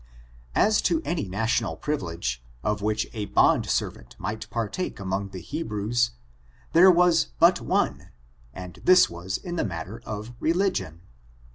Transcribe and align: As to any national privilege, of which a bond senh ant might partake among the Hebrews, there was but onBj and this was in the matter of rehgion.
As 0.55 0.81
to 0.81 0.99
any 1.05 1.27
national 1.27 1.75
privilege, 1.75 2.43
of 2.63 2.81
which 2.81 3.05
a 3.13 3.25
bond 3.25 3.65
senh 3.67 3.95
ant 3.99 4.15
might 4.17 4.49
partake 4.49 4.99
among 4.99 5.29
the 5.29 5.37
Hebrews, 5.41 6.09
there 6.73 6.89
was 6.89 7.25
but 7.37 7.57
onBj 7.57 8.09
and 8.51 8.79
this 8.83 9.11
was 9.11 9.37
in 9.37 9.57
the 9.57 9.63
matter 9.63 10.01
of 10.03 10.33
rehgion. 10.39 11.01